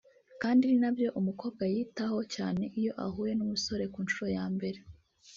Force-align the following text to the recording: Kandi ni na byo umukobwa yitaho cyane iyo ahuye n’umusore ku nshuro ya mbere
Kandi 0.41 0.63
ni 0.67 0.77
na 0.83 0.89
byo 0.95 1.07
umukobwa 1.19 1.63
yitaho 1.73 2.19
cyane 2.35 2.63
iyo 2.79 2.91
ahuye 3.05 3.31
n’umusore 3.35 3.83
ku 3.93 3.99
nshuro 4.05 4.27
ya 4.37 4.45
mbere 4.55 4.79